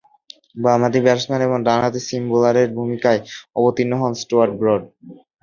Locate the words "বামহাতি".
0.57-0.99